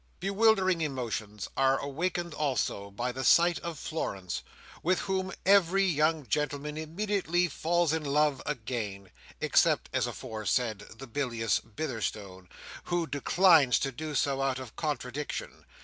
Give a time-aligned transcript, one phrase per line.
[0.19, 4.41] Bewildering emotions are awakened also by the sight of Florence,
[4.81, 11.59] with whom every young gentleman immediately falls in love, again; except, as aforesaid, the bilious
[11.59, 12.49] Bitherstone,
[12.85, 15.65] who declines to do so, out of contradiction.